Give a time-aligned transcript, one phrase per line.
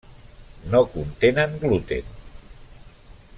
[0.71, 2.11] No contenen gluten.